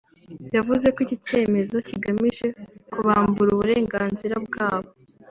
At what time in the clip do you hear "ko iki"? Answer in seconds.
0.93-1.17